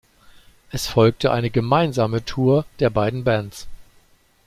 Es 0.71 0.87
folgte 0.87 1.31
eine 1.31 1.51
gemeinsame 1.51 2.25
Tour 2.25 2.65
der 2.79 2.89
beiden 2.89 3.23
Bands. 3.23 3.67